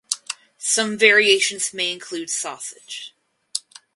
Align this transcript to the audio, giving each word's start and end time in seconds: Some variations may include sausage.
Some 0.57 0.97
variations 0.97 1.75
may 1.75 1.91
include 1.93 2.31
sausage. 2.31 3.13